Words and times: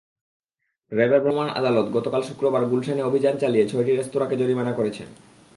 র্যাবের 0.91 1.21
ভ্রাম্যমাণ 1.21 1.47
আদালত 1.59 1.87
গতকাল 1.91 2.21
শুক্রবার 2.21 2.63
গুলশানে 2.65 3.01
অভিযান 3.03 3.35
চালিয়ে 3.37 3.69
ছয়টি 3.71 3.91
রেস্তোরাঁকে 3.91 4.35
জরিমানা 4.37 4.73
করেছেন। 4.73 5.07